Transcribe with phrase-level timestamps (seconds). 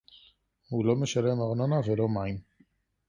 [0.69, 2.37] הוא לא משלם ארנונה ולא מים